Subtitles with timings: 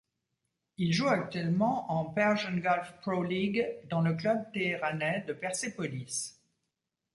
[0.79, 6.39] Il joue actuellement en Persian Gulf Pro League dans le club téhéranais de Persépolis.